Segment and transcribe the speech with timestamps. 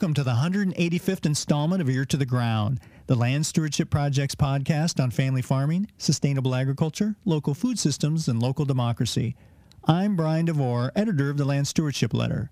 [0.00, 4.98] Welcome to the 185th installment of Ear to the Ground, the Land Stewardship Project's podcast
[4.98, 9.36] on family farming, sustainable agriculture, local food systems, and local democracy.
[9.84, 12.50] I'm Brian DeVore, editor of the Land Stewardship Letter.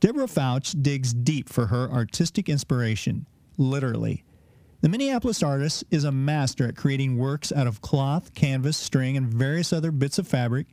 [0.00, 3.26] Deborah Foutch digs deep for her artistic inspiration,
[3.56, 4.22] literally.
[4.82, 9.32] The Minneapolis artist is a master at creating works out of cloth, canvas, string, and
[9.32, 10.66] various other bits of fabric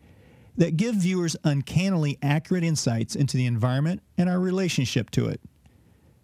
[0.57, 5.39] that give viewers uncannily accurate insights into the environment and our relationship to it.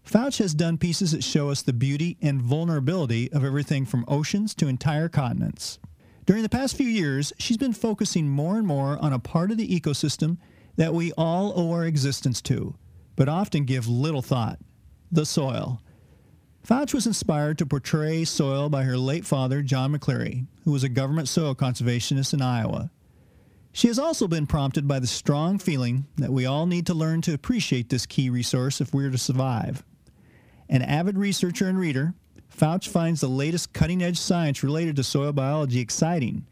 [0.06, 4.54] Foutch has done pieces that show us the beauty and vulnerability of everything from oceans
[4.56, 5.80] to entire continents.
[6.26, 9.58] During the past few years, she's been focusing more and more on a part of
[9.58, 10.38] the ecosystem
[10.76, 12.76] that we all owe our existence to,
[13.16, 14.60] but often give little thought
[15.12, 15.82] the soil.
[16.66, 20.90] Foutch was inspired to portray soil by her late father, John McCleary, who was a
[20.90, 22.92] government soil conservationist in Iowa.
[23.74, 27.22] She has also been prompted by the strong feeling that we all need to learn
[27.22, 29.84] to appreciate this key resource if we're to survive.
[30.72, 32.14] An avid researcher and reader,
[32.50, 36.46] Foutch finds the latest cutting edge science related to soil biology exciting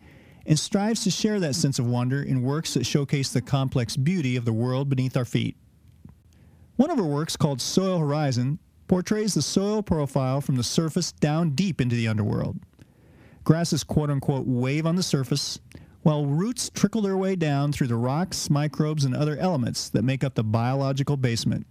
[0.45, 4.35] and strives to share that sense of wonder in works that showcase the complex beauty
[4.35, 5.55] of the world beneath our feet.
[6.75, 11.51] One of her works, called Soil Horizon, portrays the soil profile from the surface down
[11.51, 12.57] deep into the underworld.
[13.45, 15.59] Grasses quote unquote wave on the surface,
[16.01, 20.25] while roots trickle their way down through the rocks, microbes, and other elements that make
[20.25, 21.65] up the biological basement.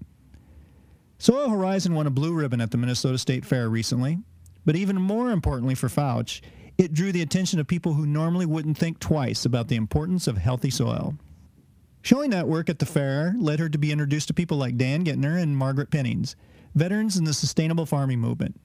[1.21, 4.19] Soil Horizon won a blue ribbon at the Minnesota State Fair recently,
[4.65, 6.41] but even more importantly for Foutch,
[6.79, 10.39] it drew the attention of people who normally wouldn't think twice about the importance of
[10.39, 11.17] healthy soil.
[12.03, 15.05] Showing that work at the fair led her to be introduced to people like Dan
[15.05, 16.37] Guenthner and Margaret Pennings,
[16.77, 18.61] veterans in the sustainable farming movement.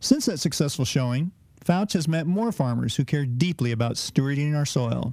[0.00, 1.30] Since that successful showing,
[1.64, 5.12] Foutch has met more farmers who care deeply about stewarding our soil.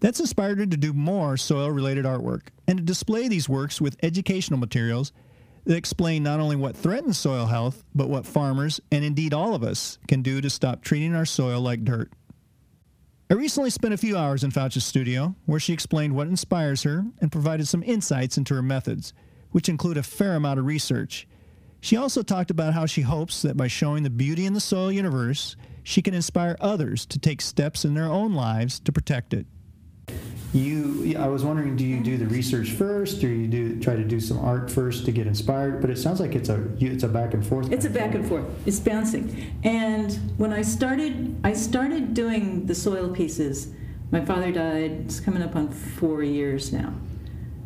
[0.00, 3.98] That's inspired her to do more soil related artwork and to display these works with
[4.02, 5.12] educational materials
[5.64, 9.62] that explain not only what threatens soil health, but what farmers, and indeed all of
[9.62, 12.10] us, can do to stop treating our soil like dirt.
[13.30, 17.06] I recently spent a few hours in Foutch's studio, where she explained what inspires her
[17.20, 19.14] and provided some insights into her methods,
[19.52, 21.26] which include a fair amount of research.
[21.80, 24.92] She also talked about how she hopes that by showing the beauty in the soil
[24.92, 29.46] universe, she can inspire others to take steps in their own lives to protect it.
[30.52, 34.04] You, I was wondering, do you do the research first, or you do try to
[34.04, 35.80] do some art first to get inspired?
[35.80, 37.72] But it sounds like it's a it's a back and forth.
[37.72, 38.44] It's a back and forth.
[38.66, 39.58] It's bouncing.
[39.64, 43.72] And when I started, I started doing the soil pieces.
[44.10, 44.90] My father died.
[45.06, 46.92] It's coming up on four years now.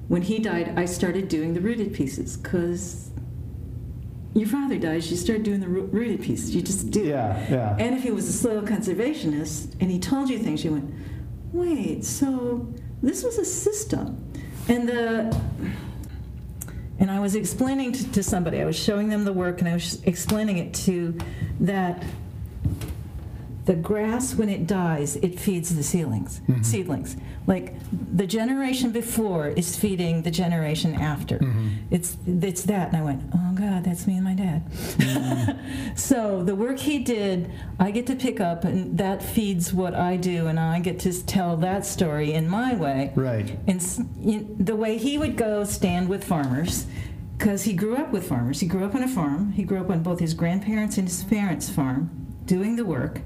[0.07, 3.11] When he died, I started doing the rooted pieces because
[4.35, 6.55] your father dies, you start doing the rooted pieces.
[6.55, 7.03] You just do.
[7.03, 7.77] Yeah, yeah.
[7.81, 10.95] And if he was a soil conservationist and he told you things, you went
[11.57, 12.67] wait, so
[13.03, 14.23] this was a system.
[14.69, 15.41] And the
[16.99, 19.75] and I was explaining to, to, somebody, I was showing them the work and I
[19.75, 21.17] was explaining it to
[21.61, 22.03] that
[23.67, 26.63] the grass when it dies it feeds the seedlings mm-hmm.
[26.63, 27.17] seedlings
[27.49, 27.75] like
[28.17, 31.71] the generation before is feeding the generation after mm-hmm.
[31.91, 34.71] it's it's that and i went oh god that's me and my dad.
[34.71, 35.95] Mm-hmm.
[35.97, 37.51] so the work he did
[37.81, 41.27] i get to pick up and that feeds what i do and i get to
[41.27, 43.13] tell that story in my way.
[43.15, 43.59] Right.
[43.67, 43.81] And
[44.59, 46.87] the way he would go stand with farmers
[47.37, 48.61] because he grew up with farmers.
[48.61, 49.53] He grew up on a farm.
[49.53, 52.11] He grew up on both his grandparents and his parents farm
[52.47, 53.21] doing the work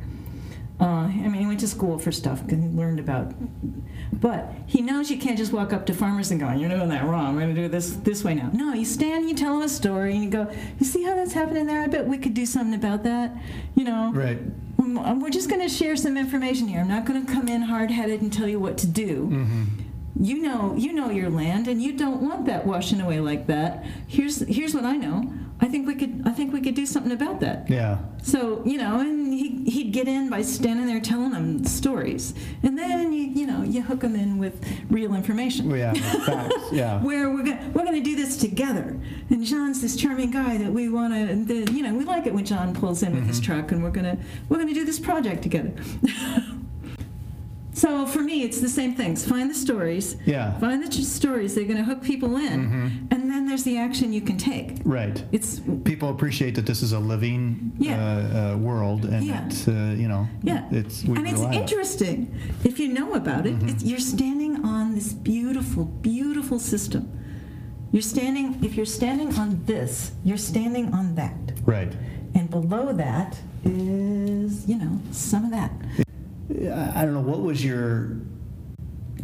[0.81, 3.35] uh, I mean, he went to school for stuff and he learned about.
[4.13, 7.05] But he knows you can't just walk up to farmers and go, "You're doing that
[7.05, 7.35] wrong.
[7.35, 9.63] We're going to do this this way now." No, you stand, and you tell them
[9.63, 11.83] a story, and you go, "You see how that's happening there?
[11.83, 13.37] I bet we could do something about that."
[13.75, 14.11] You know.
[14.13, 14.39] Right.
[14.79, 16.81] We're just going to share some information here.
[16.81, 19.27] I'm not going to come in hard-headed and tell you what to do.
[19.27, 19.65] Mm-hmm
[20.19, 23.85] you know you know your land and you don't want that washing away like that
[24.07, 27.13] here's here's what i know i think we could i think we could do something
[27.13, 27.69] about that.
[27.69, 27.99] Yeah.
[28.23, 32.35] So you know and he, he'd get in by standing there telling them stories.
[32.63, 35.71] And then you you know you hook them in with real information.
[35.71, 35.93] Yeah
[36.27, 37.03] facts yeah.
[37.03, 39.01] Where we're gonna we're gonna do this together.
[39.31, 42.45] And john's this charming guy that we want to you know we like it when
[42.45, 43.29] john pulls in with mm-hmm.
[43.29, 44.19] his truck and we're gonna
[44.49, 45.73] we're gonna do this project together
[47.81, 49.27] So for me, it's the same things.
[49.27, 50.17] Find the stories.
[50.27, 50.59] Yeah.
[50.59, 51.55] Find the stories.
[51.55, 52.87] They're going to hook people in, mm-hmm.
[53.11, 54.83] and then there's the action you can take.
[54.85, 55.25] Right.
[55.33, 57.97] It's people appreciate that this is a living yeah.
[57.97, 59.47] uh, uh, world, and yeah.
[59.47, 60.29] it's uh, you know.
[60.43, 60.69] Yeah.
[60.71, 63.59] It's and it's interesting if you know about it.
[63.59, 63.87] Mm-hmm.
[63.89, 67.03] you're standing on this beautiful, beautiful system.
[67.93, 68.63] You're standing.
[68.63, 71.39] If you're standing on this, you're standing on that.
[71.65, 71.97] Right.
[72.35, 75.73] And below that is, you know, some of that.
[76.51, 78.17] I don't know what was your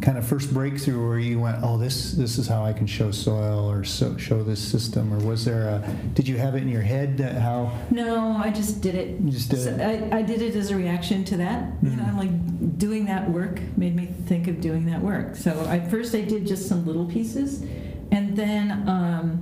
[0.01, 3.09] kind of first breakthrough where you went, oh, this this is how I can show
[3.11, 5.11] soil or so, show this system?
[5.13, 7.71] Or was there a, did you have it in your head that how?
[7.89, 9.19] No, I just did it.
[9.19, 10.13] You just did So it.
[10.13, 11.73] I, I did it as a reaction to that.
[11.81, 12.17] You know, Mhm.
[12.17, 15.35] like doing that work made me think of doing that work.
[15.35, 17.63] So I first I did just some little pieces,
[18.11, 19.41] and then um,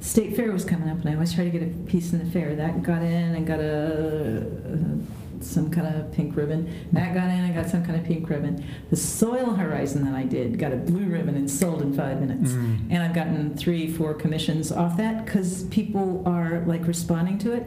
[0.00, 2.30] state fair was coming up, and I always try to get a piece in the
[2.30, 2.56] fair.
[2.56, 6.72] That got in and got a, a some kind of pink ribbon.
[6.92, 8.64] That got in and got some kind of pink ribbon.
[8.90, 12.52] The soil horizon that I did got a blue ribbon and sold in five minutes.
[12.52, 12.88] Mm.
[12.90, 17.66] And I've gotten three, four commissions off that because people are like responding to it.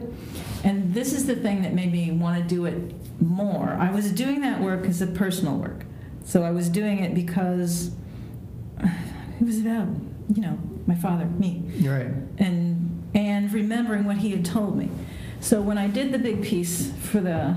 [0.62, 3.76] And this is the thing that made me want to do it more.
[3.80, 5.84] I was doing that work as a personal work.
[6.24, 7.90] So I was doing it because
[8.80, 9.88] it was about,
[10.34, 12.08] you know, my father, me, right.
[12.38, 14.90] and and remembering what he had told me.
[15.44, 17.54] So when I did the big piece for the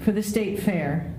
[0.00, 1.14] for the state fair,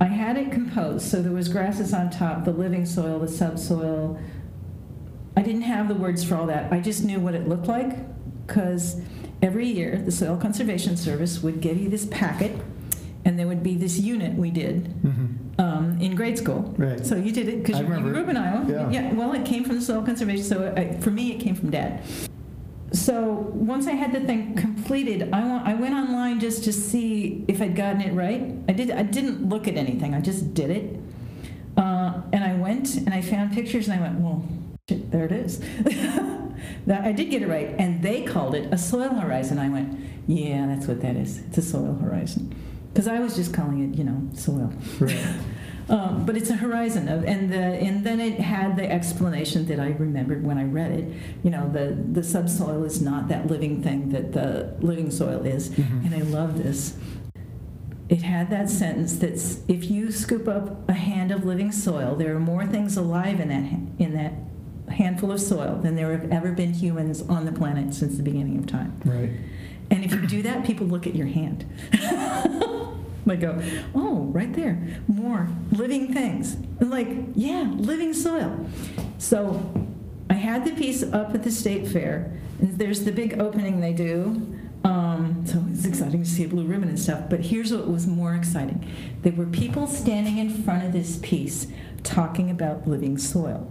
[0.00, 1.10] I had it composed.
[1.10, 4.16] So there was grasses on top, the living soil, the subsoil.
[5.36, 6.72] I didn't have the words for all that.
[6.72, 7.96] I just knew what it looked like
[8.46, 9.00] because
[9.42, 12.52] every year the Soil Conservation Service would give you this packet,
[13.24, 15.26] and there would be this unit we did hmm
[15.58, 16.74] um, in grade school.
[16.78, 17.04] Right.
[17.04, 18.12] So you did it because you you remember.
[18.12, 18.90] grew up in Iowa.
[18.92, 19.12] Yeah.
[19.12, 20.44] Well, it came from the soil conservation.
[20.44, 22.02] So I, for me, it came from Dad.
[22.92, 27.44] So once I had the thing completed, I, wa- I went online just to see
[27.48, 28.54] if I'd gotten it right.
[28.68, 28.90] I did.
[28.90, 30.14] I didn't look at anything.
[30.14, 31.00] I just did it.
[31.76, 34.44] Uh, and I went and I found pictures and I went, well,
[34.88, 35.58] shit, there it is.
[36.86, 37.74] that I did get it right.
[37.78, 39.58] And they called it a soil horizon.
[39.58, 41.38] I went, yeah, that's what that is.
[41.38, 42.54] It's a soil horizon.
[42.92, 44.70] Because I was just calling it, you know, soil.
[45.00, 45.18] Right.
[45.88, 49.80] Um, but it's a horizon, of, and the and then it had the explanation that
[49.80, 51.12] I remembered when I read it.
[51.42, 55.70] You know, the the subsoil is not that living thing that the living soil is,
[55.70, 56.06] Mhm.
[56.06, 56.94] and I love this.
[58.08, 62.34] It had that sentence that's if you scoop up a hand of living soil, there
[62.36, 63.64] are more things alive in that
[63.98, 64.32] in that
[64.94, 68.58] handful of soil than there have ever been humans on the planet since the beginning
[68.58, 68.92] of time.
[69.04, 69.30] Right.
[69.90, 71.64] And if you do that, people look at your hand.
[73.40, 73.60] go,
[73.94, 76.54] oh, right there, more living things.
[76.80, 78.66] And like, yeah, living soil.
[79.18, 79.72] So
[80.28, 83.92] I had the piece up at the state fair, and there's the big opening they
[83.92, 84.58] do.
[84.84, 87.30] Um, so it's exciting to see a blue ribbon and stuff.
[87.30, 88.84] But here's what was more exciting
[89.22, 91.68] there were people standing in front of this piece
[92.02, 93.70] talking about living soil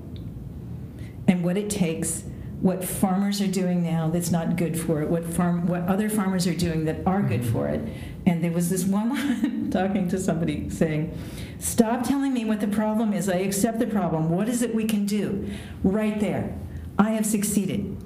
[1.28, 2.24] and what it takes,
[2.62, 6.46] what farmers are doing now that's not good for it, what farm, what other farmers
[6.46, 7.54] are doing that are good mm-hmm.
[7.54, 7.82] for it.
[8.26, 11.18] And there was this one woman talking to somebody saying,
[11.60, 13.28] "Stop telling me what the problem is.
[13.28, 14.30] I accept the problem.
[14.30, 15.50] What is it we can do?"
[15.84, 16.56] Right there,
[17.00, 17.98] I have succeeded.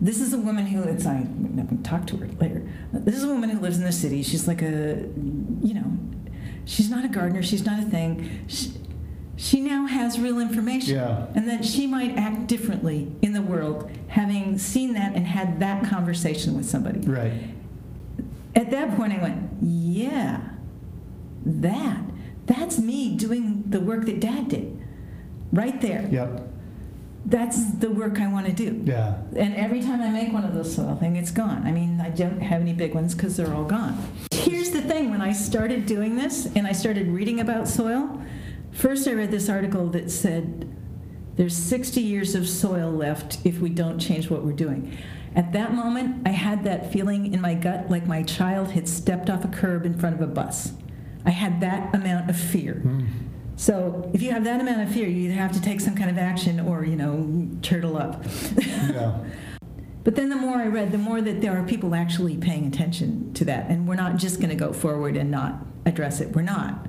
[0.00, 1.26] This is a woman who it's I
[1.82, 2.68] talk to her later.
[2.92, 4.22] This is a woman who lives in the city.
[4.22, 5.08] She's like a,
[5.62, 5.96] you know,
[6.64, 7.42] she's not a gardener.
[7.42, 8.44] She's not a thing.
[8.48, 8.72] She,
[9.36, 11.26] she now has real information Yeah.
[11.34, 15.84] and that she might act differently in the world having seen that and had that
[15.84, 17.00] conversation with somebody.
[17.00, 17.32] Right.
[18.54, 20.40] At that point, I went, yeah,
[21.44, 22.00] that.
[22.46, 24.82] That's me doing the work that dad did.
[25.52, 26.08] Right there.
[26.10, 26.48] Yep.
[27.26, 28.82] That's the work I want to do.
[28.84, 29.18] Yeah.
[29.34, 31.66] And every time I make one of those soil thing, it's gone.
[31.66, 33.98] I mean, I don't have any big ones because they're all gone.
[34.32, 38.22] Here's the thing: when I started doing this and I started reading about soil,
[38.76, 40.72] first I read this article that said
[41.36, 44.96] there's 60 years of soil left if we don't change what we're doing.
[45.34, 49.28] At that moment, I had that feeling in my gut like my child had stepped
[49.28, 50.72] off a curb in front of a bus.
[51.24, 52.82] I had that amount of fear.
[52.84, 53.06] Mm.
[53.56, 56.10] So if you have that amount of fear, you either have to take some kind
[56.10, 58.24] of action or, you know, turtle up.
[58.56, 59.18] Yeah.
[60.06, 63.34] But then the more I read, the more that there are people actually paying attention
[63.34, 63.68] to that.
[63.68, 66.32] And we're not just going to go forward and not address it.
[66.32, 66.86] We're not.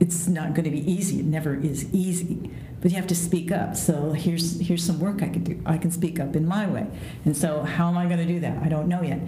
[0.00, 1.20] It's not going to be easy.
[1.20, 2.50] It never is easy.
[2.80, 3.76] But you have to speak up.
[3.76, 5.62] So here's, here's some work I can do.
[5.66, 6.86] I can speak up in my way.
[7.24, 8.62] And so how am I going to do that?
[8.62, 9.20] I don't know yet.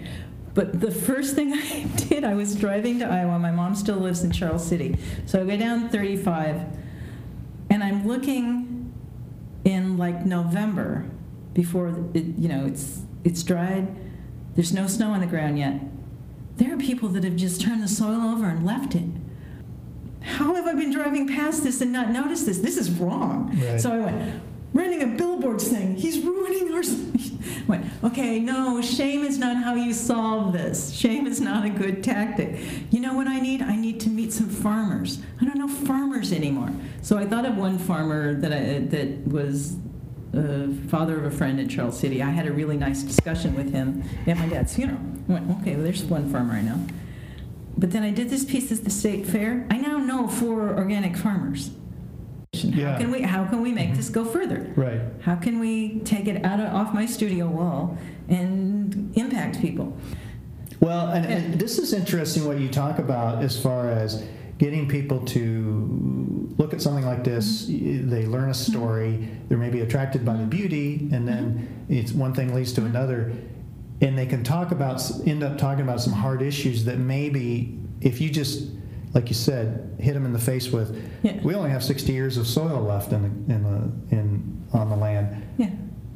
[0.53, 3.39] But the first thing I did, I was driving to Iowa.
[3.39, 4.97] My mom still lives in Charles City.
[5.25, 6.65] So I go down 35,
[7.69, 8.93] and I'm looking
[9.65, 11.05] in like November
[11.53, 13.95] before it, you know it's it's dried.
[14.55, 15.79] There's no snow on the ground yet.
[16.57, 19.09] There are people that have just turned the soil over and left it.
[20.23, 22.59] How have I been driving past this and not noticed this?
[22.59, 23.57] This is wrong.
[23.61, 23.79] Right.
[23.79, 24.41] So I went,
[24.73, 26.81] running a billboard saying, he's ruining our.
[26.81, 30.93] I went, okay, no, shame is not how you solve this.
[30.93, 32.59] Shame is not a good tactic.
[32.91, 33.61] You know what I need?
[33.61, 35.21] I need to meet some farmers.
[35.41, 36.71] I don't know farmers anymore.
[37.01, 39.77] So I thought of one farmer that I, that was
[40.35, 42.21] uh, father of a friend in Charles City.
[42.23, 44.99] I had a really nice discussion with him at my dad's funeral.
[45.29, 46.79] I went, okay, well, there's one farmer I know.
[47.77, 49.67] But then I did this piece at the state fair.
[49.69, 51.71] I now know four organic farmers.
[52.53, 52.93] Yeah.
[52.93, 54.71] How can we how can we make this go further?
[54.75, 55.01] Right.
[55.21, 57.97] How can we take it out of, off my studio wall
[58.29, 59.97] and impact people?
[60.79, 64.23] Well, and, and this is interesting what you talk about as far as
[64.59, 67.65] getting people to look at something like this.
[67.65, 68.09] Mm-hmm.
[68.09, 71.93] They learn a story, they're maybe attracted by the beauty, and then Mm-hmm.
[71.93, 73.33] it's one thing leads to another,
[74.03, 78.19] and they can talk about end up talking about some hard issues that maybe if
[78.21, 78.69] you just
[79.13, 81.39] like you said, hit them in the face with, Yeah.
[81.43, 83.63] we only have 60 years of soil left in the, in
[84.09, 85.45] the, in on the land.
[85.59, 85.69] Yeah.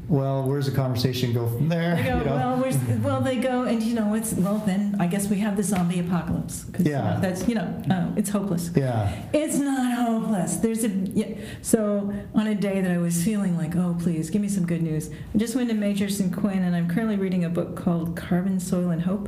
[0.09, 1.95] Well, where's the conversation go from there?
[1.97, 2.35] They go, you know?
[2.35, 5.57] well, where's, well, they go, and you know, it's, well, then I guess we have
[5.57, 6.63] the zombie apocalypse.
[6.71, 7.17] 'cause, Yeah.
[7.21, 8.71] That's, you know, uh, it's hopeless.
[8.73, 9.11] yeah.
[9.33, 10.57] It's not hopeless.
[10.57, 11.35] There's a, yeah.
[11.61, 14.81] so on a day that I was feeling like, oh, please, give me some good
[14.81, 18.15] news, I just went to Magers and Quinn, and I'm currently reading a book called
[18.15, 19.27] Carbon, Soil, and Hope.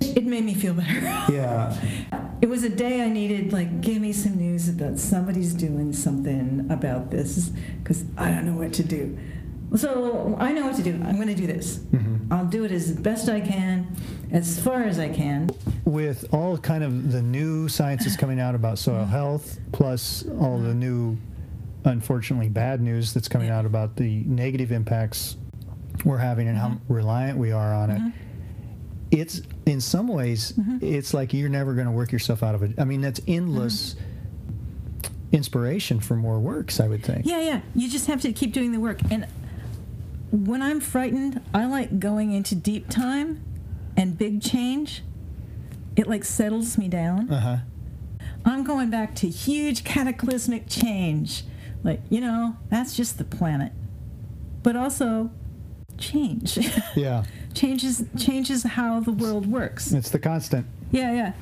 [0.00, 1.00] It made me feel better.
[1.32, 1.76] Yeah.
[2.40, 6.66] It was a day I needed, like, give me some news about somebody's doing something
[6.70, 7.50] about this,
[7.82, 9.18] because I don't know what to do.
[9.76, 10.92] So I know what to do.
[11.04, 11.78] I'm going to do this.
[11.78, 12.30] Mhm.
[12.30, 13.86] I'll do it as best I can,
[14.30, 15.50] as far as I can.
[15.84, 19.10] with all kind of the new sciences coming out about soil mm-hmm.
[19.10, 20.72] health, plus all the uh-huh.
[20.72, 21.16] new,
[21.84, 25.36] unfortunately, bad news that's coming out about the negative impacts
[26.04, 26.76] we're having and how uh-huh.
[26.88, 27.96] reliant we are on it.
[27.96, 28.10] Uh-huh.
[29.10, 32.72] It's in some ways, it's like you're never going to work yourself out of it.
[32.78, 33.94] I mean, that's endless
[35.30, 36.80] inspiration for more works.
[36.80, 37.26] I would think.
[37.26, 37.60] Yeah, yeah.
[37.74, 39.00] You just have to keep doing the work.
[39.10, 39.26] And
[40.34, 43.42] when I'm frightened, I like going into deep time
[43.96, 45.02] and big change.
[45.94, 47.30] It like settles me down.
[47.30, 47.56] Uh huh.
[48.44, 51.44] I'm going back to huge cataclysmic change.
[51.84, 53.72] Like, you know, that's just the planet.
[54.62, 55.30] But also
[55.98, 56.58] change.
[56.96, 57.24] Yeah,
[57.54, 59.92] changes changes how the world works.
[59.92, 60.66] it's the constant.
[60.90, 61.32] Yeah, yeah.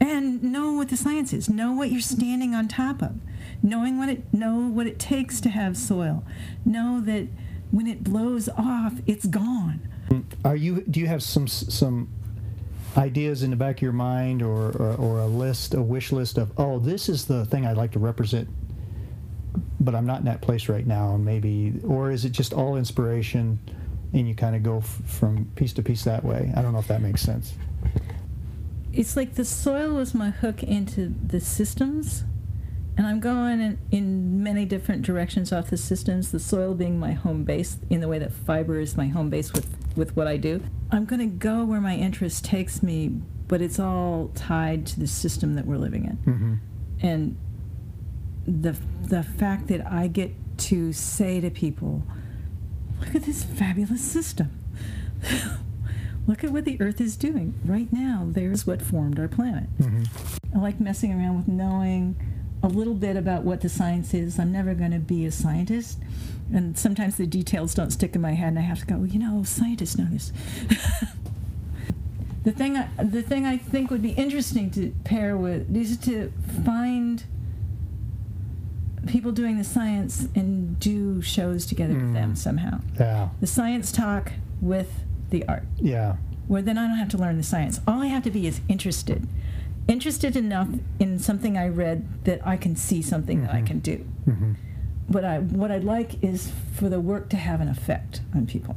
[0.00, 1.48] And know what the science is.
[1.48, 3.14] Know what you're standing on top of.
[3.62, 6.24] Knowing what it know what it takes to have soil.
[6.64, 7.28] Know that
[7.74, 9.80] when it blows off, it's gone.
[10.44, 10.82] Are you?
[10.82, 12.08] Do you have some some
[12.96, 16.38] ideas in the back of your mind, or, or or a list, a wish list
[16.38, 18.48] of, oh, this is the thing I'd like to represent,
[19.80, 22.76] but I'm not in that place right now, and maybe, or is it just all
[22.76, 23.58] inspiration,
[24.12, 26.52] and you kind of go f- from piece to piece that way?
[26.56, 27.54] I don't know if that makes sense.
[28.92, 32.22] It's like the soil was my hook into the systems.
[32.96, 37.12] And I'm going in, in many different directions off the systems, the soil being my
[37.12, 40.36] home base in the way that fiber is my home base with, with what I
[40.36, 40.62] do.
[40.90, 43.08] I'm going to go where my interest takes me,
[43.48, 46.32] but it's all tied to the system that we're living in.
[46.32, 46.54] Mm-hmm.
[47.06, 47.36] and
[48.46, 52.02] the the fact that I get to say to people,
[53.00, 54.50] look at this fabulous system.
[56.26, 58.26] look at what the Earth is doing right now.
[58.30, 59.68] There's what formed our planet.
[59.78, 60.56] Mm-hmm.
[60.56, 62.16] I like messing around with knowing
[62.64, 64.38] a little bit about what the science is.
[64.38, 65.98] I'm never going to be a scientist,
[66.52, 69.06] and sometimes the details don't stick in my head, and I have to go, well,
[69.06, 70.32] you know, scientists know this.
[72.44, 76.32] the thing, I, the thing I think would be interesting to pair with is to
[76.64, 77.24] find
[79.06, 82.38] people doing the science and do shows together with them Mm.
[82.38, 82.80] somehow.
[82.98, 84.90] Yeah, The science talk with
[85.30, 86.16] the art yeah,
[86.48, 87.80] where then I don't have to learn the science.
[87.86, 89.26] All I have to be is interested.
[89.86, 93.66] Interested enough in something I read that I can see something that I Mhm.
[93.66, 94.04] can do.
[94.26, 94.52] mm-hmm.
[95.08, 98.76] What I what I'd like is for the work to have an effect on people.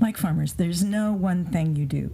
[0.00, 2.10] Like farmers, there's no one thing you do.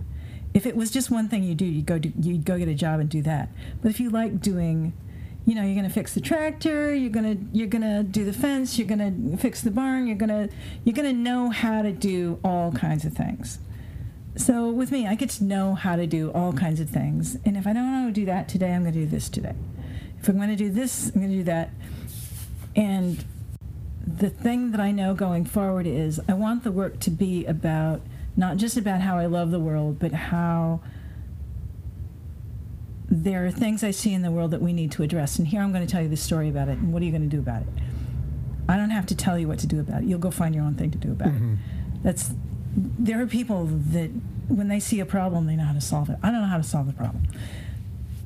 [0.53, 2.75] If it was just one thing you do, you'd go do, you go get a
[2.75, 3.49] job and do that.
[3.81, 4.93] But if you like doing
[5.45, 8.25] you know, you're going to fix the tractor, you're going to you're going to do
[8.25, 10.49] the fence, you're going to fix the barn, you're going to
[10.85, 13.59] you're going to know how to do all kinds of things.
[14.37, 17.37] So with me, I get to know how to do all kinds of things.
[17.45, 19.29] And if I don't know how to do that today, I'm going to do this
[19.29, 19.55] today.
[20.21, 21.71] If I'm going to do this, I'm going to do that.
[22.75, 23.25] And
[24.07, 28.01] the thing that I know going forward is I want the work to be about
[28.37, 30.81] not just about how I love the world, but how
[33.11, 35.39] there are things I see in the world that we need to address.
[35.39, 36.79] And here I'm going to tell you the story about it.
[36.79, 37.69] And what are you going to do about it?
[38.69, 40.09] I don't have to tell you what to do about it.
[40.09, 41.55] You'll go find your own thing to do about Mhm.
[41.55, 41.59] it.
[42.03, 42.33] That's
[42.75, 44.11] there are people that
[44.49, 46.19] when they see a problem, they know how to solve it.
[46.23, 47.27] I don't know how to solve the problem.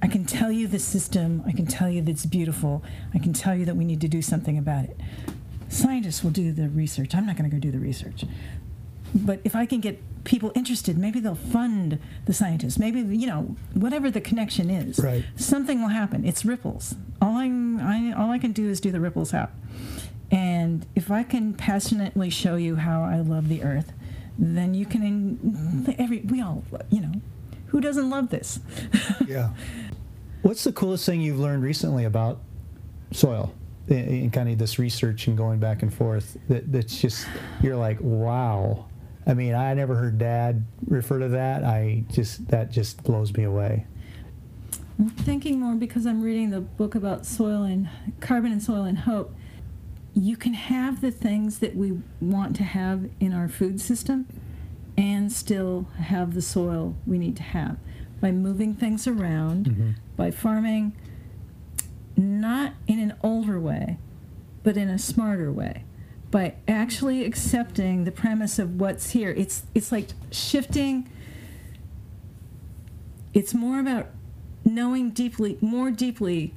[0.03, 1.43] I can tell you the system.
[1.47, 2.83] I can tell you that it's beautiful.
[3.15, 5.01] I can tell you that we need to do something about it.
[5.69, 7.15] Scientists will do the research.
[7.15, 8.25] I'm not going to go do the research.
[9.15, 12.79] But if I can get people interested, maybe they'll fund the scientists.
[12.79, 14.99] Maybe you know whatever the connection is.
[14.99, 15.25] Right.
[15.37, 16.25] Something will happen.
[16.25, 16.95] It's ripples.
[17.21, 19.51] All I'm, I all I can do is do the ripples out.
[20.31, 23.93] And if I can passionately show you how I love the earth,
[24.39, 25.39] then you can.
[25.39, 25.93] Mm-hmm.
[25.99, 27.13] Every we all you know,
[27.67, 28.61] who doesn't love this?
[29.27, 29.51] yeah.
[30.43, 32.41] What's the coolest thing you've learned recently about
[33.13, 33.53] soil?
[33.89, 37.27] in kind of this research and going back and forth that that's just
[37.63, 38.85] you're like wow
[39.27, 43.45] i mean i never heard dad refer to that i just that just blows me
[43.45, 43.87] away
[44.99, 47.89] i'm thinking more because i'm reading the book about soil and
[48.21, 49.35] carbon and soil and hope
[50.17, 54.27] you can have the things that we want to have in our food system
[54.97, 57.77] and still have the soil we need to have
[58.21, 59.91] by moving things around mm-hmm.
[60.17, 60.97] by farming
[62.17, 63.99] not in an older way,
[64.63, 65.85] but in a smarter way
[66.31, 69.31] by actually accepting the premise of what's here.
[69.37, 71.11] It's it's like shifting.
[73.35, 74.09] It's more about
[74.65, 76.55] knowing deeply, more deeply,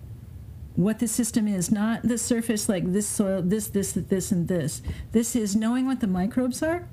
[0.80, 4.82] what the system is, not the surface like this soil, this, this, this, and this.
[5.12, 6.88] This is knowing what the microbes are.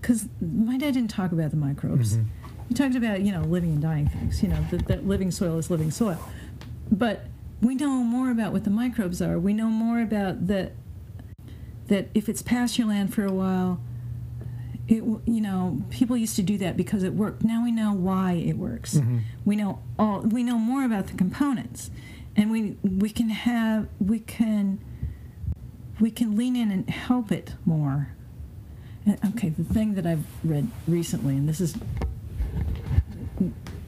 [0.00, 2.16] Because my dad didn't talk about the microbes.
[2.16, 2.28] Mm-hmm.
[2.68, 4.42] He talked about you know living and dying things.
[4.42, 6.18] You know that, that living soil is living soil,
[6.90, 7.26] but
[7.60, 9.38] we know more about what the microbes are.
[9.38, 10.72] We know more about that
[11.88, 13.78] that if it's pasture land for a while,
[14.88, 17.44] it you know people used to do that because it worked.
[17.44, 18.94] Now we know why it works.
[18.94, 19.18] Mm-hmm.
[19.44, 21.90] We know all we know more about the components,
[22.36, 24.80] and we we can have we can
[26.00, 28.08] we can lean in and help it more.
[29.06, 31.76] Uh, okay, the thing that I've read recently, and this is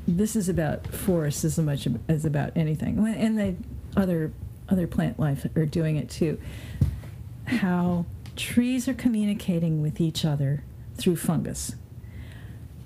[0.06, 3.54] this is about forests as much as about anything, and the
[3.96, 4.32] other
[4.68, 6.38] other plant life are doing it too.
[7.46, 10.64] How trees are communicating with each other
[10.96, 11.76] through fungus,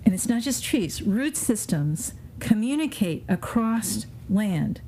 [0.05, 1.03] and it's not just trees.
[1.03, 4.81] Root systems communicate across land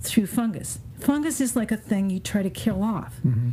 [0.00, 0.78] through fungus.
[1.00, 3.16] Fungus is like a thing you try to kill off.
[3.26, 3.50] Mm-hmm.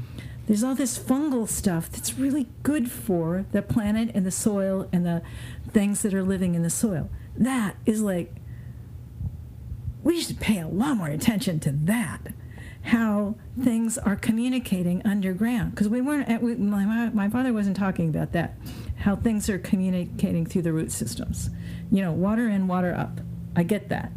[0.47, 5.05] There's all this fungal stuff that's really good for the planet and the soil and
[5.05, 5.23] the
[5.71, 8.35] things that are living in the soil that is like
[10.03, 12.21] we should pay a lot more attention to that
[12.83, 18.31] how things are communicating underground because we weren't we, my, my father wasn't talking about
[18.31, 18.55] that
[18.97, 21.49] how things are communicating through the root systems
[21.91, 23.19] you know water in water up
[23.55, 24.11] i get that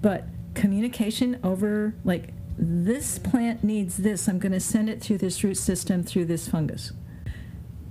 [0.00, 0.24] but
[0.56, 5.56] communication over like this plant needs this i'm going to send it through this root
[5.56, 6.92] system through this fungus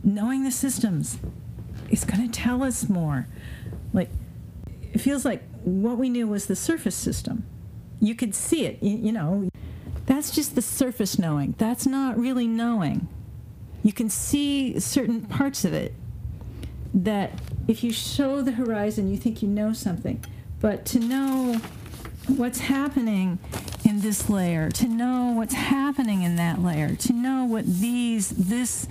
[0.04, 1.18] knowing the systems
[1.90, 3.28] is going to tell us more
[3.94, 4.10] like
[4.96, 7.46] it feels like what we knew was the surface system.
[8.00, 9.50] You could see it, you, know.
[10.06, 11.56] That's just the surface knowing.
[11.58, 13.08] That's not really knowing.
[13.84, 15.94] You can see certain parts of it
[16.94, 17.34] that
[17.68, 20.24] if you show the horizon, you think you know something.
[20.62, 21.60] But to know
[22.28, 23.40] what's happening
[23.84, 28.88] in this layer, to know what's happening in that layer, to know what these, this,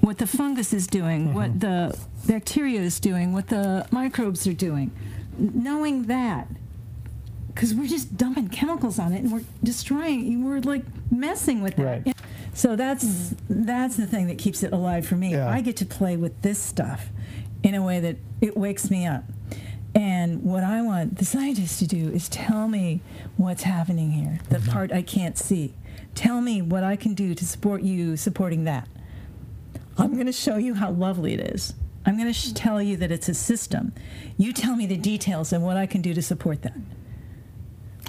[0.00, 1.34] what the fungus is doing, mm-hmm.
[1.34, 4.90] what the bacteria is doing, what the microbes are doing
[5.40, 6.48] knowing that
[7.48, 11.84] because we're just dumping chemicals on it and we're destroying we're like messing with it
[11.84, 12.16] right.
[12.54, 15.48] so that's that's the thing that keeps it alive for me yeah.
[15.48, 17.08] i get to play with this stuff
[17.62, 19.24] in a way that it wakes me up
[19.94, 23.00] and what i want the scientists to do is tell me
[23.36, 24.70] what's happening here the mm-hmm.
[24.70, 25.74] part i can't see
[26.14, 28.88] tell me what i can do to support you supporting that
[29.98, 31.74] i'm going to show you how lovely it is
[32.06, 33.92] I'm going to sh- tell you that it's a system.
[34.38, 36.76] You tell me the details and what I can do to support that.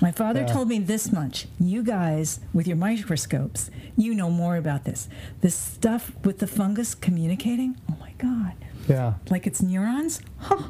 [0.02, 0.48] My father yeah.
[0.48, 1.46] told me this much.
[1.60, 5.08] You guys, with your microscopes, you know more about this.
[5.42, 8.54] This stuff with the fungus communicating, oh my God.
[8.88, 9.16] Yeah.
[9.30, 10.22] Like it's neurons?
[10.40, 10.70] Huh.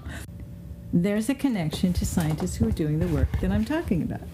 [0.94, 4.28] There's a connection to scientists who are doing the work that I'm talking about.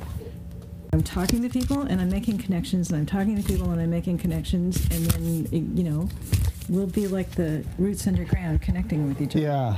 [0.92, 3.92] I'm talking to people and I'm making connections, and I'm talking to people and I'm
[3.92, 6.10] making connections, and then, you know,
[6.68, 9.46] we'll be like the roots underground connecting with each other.
[9.46, 9.76] Yeah.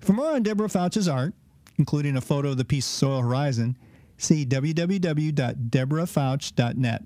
[0.00, 1.34] For more on Deborah Foutch's art,
[1.78, 3.76] including a photo of the piece Soil Horizon,
[4.18, 7.04] see www.deborahfoutch.net.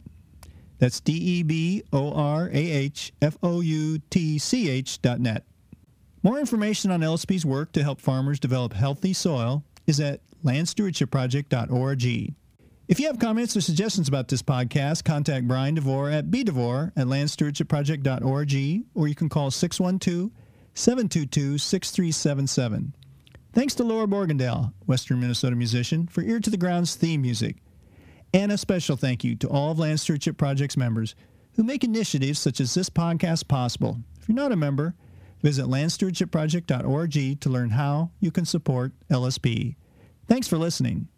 [0.78, 5.20] That's D E B O R A H F O U T C H dot
[5.20, 5.44] net.
[6.24, 12.34] More information on LSP's work to help farmers develop healthy soil is at landstewardshipproject.org.
[12.88, 17.06] If you have comments or suggestions about this podcast, contact Brian DeVore at bdevore at
[17.06, 20.30] landstewardshipproject.org or you can call 612
[20.74, 22.94] 722 6377.
[23.52, 27.56] Thanks to Laura Borgendale, Western Minnesota musician, for Ear to the Ground's theme music.
[28.32, 31.14] And a special thank you to all of Land Stewardship Project's members
[31.54, 33.98] who make initiatives such as this podcast possible.
[34.18, 34.94] If you're not a member,
[35.42, 39.76] visit landstewardshipproject.org to learn how you can support LSP.
[40.26, 41.08] Thanks for listening.